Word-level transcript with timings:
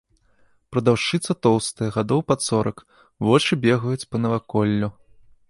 Прадаўшчыца 0.75 1.31
тоўстая, 1.47 1.89
гадоў 1.97 2.23
пад 2.31 2.39
сорак, 2.47 2.77
вочы 3.29 3.61
бегаюць 3.67 4.07
па 4.11 4.17
наваколлю. 4.25 4.93